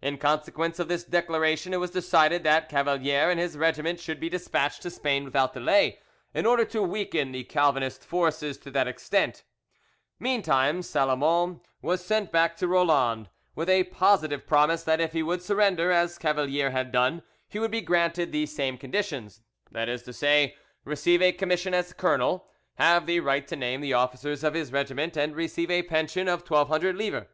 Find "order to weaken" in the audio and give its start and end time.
6.46-7.32